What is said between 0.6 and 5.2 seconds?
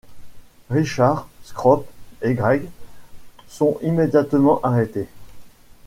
Richard, Scrope, et Grey sont immédiatement arrêtés.